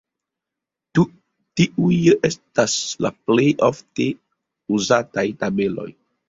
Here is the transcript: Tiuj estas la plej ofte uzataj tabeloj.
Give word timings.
Tiuj 1.59 1.97
estas 2.29 2.79
la 3.07 3.11
plej 3.27 3.45
ofte 3.69 4.09
uzataj 4.79 5.27
tabeloj. 5.45 5.89